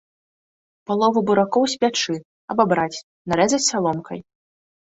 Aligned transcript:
Палову 0.91 1.21
буракоў 1.27 1.63
спячы, 1.75 2.15
абабраць, 2.55 3.03
нарэзаць 3.35 3.63
саломкай. 3.71 4.19